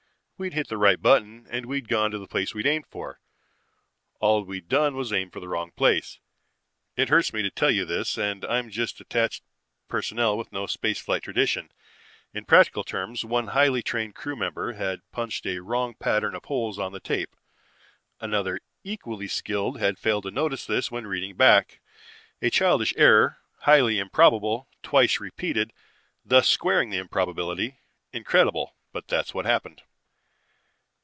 [0.37, 3.19] We'd hit the right button and we'd gone to the place we'd aimed for.
[4.19, 6.17] All we'd done was aim for the wrong place.
[6.97, 9.43] It hurts me to tell you this and I'm just attached
[9.87, 11.71] personnel with no space flight tradition.
[12.33, 16.79] In practical terms, one highly trained crew member had punched a wrong pattern of holes
[16.79, 17.35] on the tape.
[18.19, 21.81] Another equally skilled had failed to notice this when reading back.
[22.41, 25.71] A childish error, highly improbable; twice repeated,
[26.25, 27.77] thus squaring the improbability.
[28.11, 29.83] Incredible, but that's what happened.